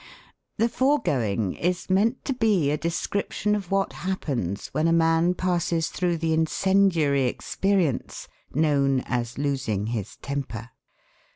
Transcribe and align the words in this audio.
The 0.57 0.67
foregoing 0.67 1.53
is 1.53 1.87
meant 1.87 2.25
to 2.25 2.33
be 2.33 2.71
a 2.71 2.75
description 2.79 3.53
of 3.53 3.69
what 3.69 3.93
happens 3.93 4.69
when 4.69 4.87
a 4.87 4.91
man 4.91 5.35
passes 5.35 5.89
through 5.89 6.17
the 6.17 6.33
incendiary 6.33 7.25
experience 7.25 8.27
known 8.51 9.01
as 9.01 9.37
'losing 9.37 9.89
his 9.93 10.15
temper.' 10.15 10.71